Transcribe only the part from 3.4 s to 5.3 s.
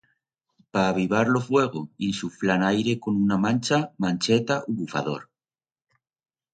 mancha, mancheta u bufador.